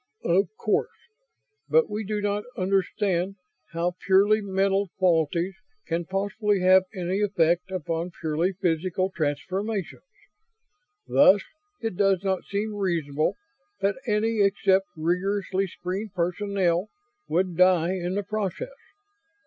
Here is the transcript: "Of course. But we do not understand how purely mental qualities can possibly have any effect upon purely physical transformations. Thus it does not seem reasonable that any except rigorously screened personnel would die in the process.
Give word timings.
"Of 0.25 0.47
course. 0.57 0.97
But 1.69 1.87
we 1.87 2.03
do 2.03 2.21
not 2.21 2.43
understand 2.57 3.35
how 3.71 3.97
purely 4.03 4.41
mental 4.41 4.89
qualities 4.97 5.53
can 5.85 6.05
possibly 6.05 6.59
have 6.61 6.85
any 6.95 7.21
effect 7.21 7.69
upon 7.69 8.09
purely 8.19 8.53
physical 8.53 9.11
transformations. 9.11 10.01
Thus 11.07 11.43
it 11.81 11.97
does 11.97 12.23
not 12.23 12.45
seem 12.45 12.73
reasonable 12.73 13.35
that 13.81 13.97
any 14.07 14.41
except 14.41 14.87
rigorously 14.97 15.67
screened 15.67 16.15
personnel 16.15 16.89
would 17.27 17.55
die 17.55 17.91
in 17.91 18.15
the 18.15 18.23
process. 18.23 18.73